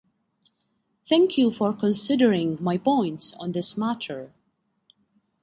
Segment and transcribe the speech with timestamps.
[1.03, 4.33] Thank you for considering my points on this matter.